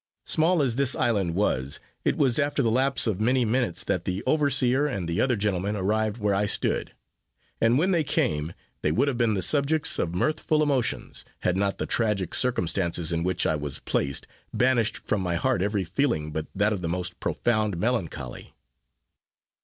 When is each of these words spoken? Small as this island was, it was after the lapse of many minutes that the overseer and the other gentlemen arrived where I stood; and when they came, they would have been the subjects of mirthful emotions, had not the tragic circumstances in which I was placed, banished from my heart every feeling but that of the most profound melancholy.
Small 0.25 0.63
as 0.63 0.77
this 0.77 0.95
island 0.95 1.35
was, 1.35 1.79
it 2.03 2.17
was 2.17 2.39
after 2.39 2.63
the 2.63 2.71
lapse 2.71 3.05
of 3.05 3.21
many 3.21 3.45
minutes 3.45 3.83
that 3.83 4.03
the 4.03 4.23
overseer 4.25 4.87
and 4.87 5.07
the 5.07 5.21
other 5.21 5.35
gentlemen 5.35 5.75
arrived 5.75 6.17
where 6.17 6.33
I 6.33 6.47
stood; 6.47 6.95
and 7.61 7.77
when 7.77 7.91
they 7.91 8.03
came, 8.03 8.53
they 8.81 8.91
would 8.91 9.07
have 9.07 9.19
been 9.19 9.35
the 9.35 9.43
subjects 9.43 9.99
of 9.99 10.15
mirthful 10.15 10.63
emotions, 10.63 11.23
had 11.41 11.55
not 11.55 11.77
the 11.77 11.85
tragic 11.85 12.33
circumstances 12.33 13.11
in 13.11 13.21
which 13.21 13.45
I 13.45 13.55
was 13.55 13.77
placed, 13.77 14.25
banished 14.51 14.97
from 15.05 15.21
my 15.21 15.35
heart 15.35 15.61
every 15.61 15.83
feeling 15.83 16.31
but 16.31 16.47
that 16.55 16.73
of 16.73 16.81
the 16.81 16.89
most 16.89 17.19
profound 17.19 17.77
melancholy. 17.77 18.55